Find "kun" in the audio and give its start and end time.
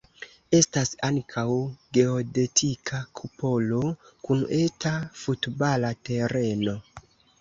4.29-4.41